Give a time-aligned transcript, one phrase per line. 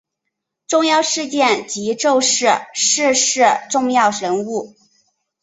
[0.67, 4.73] 重要事件及趋势逝世重要人物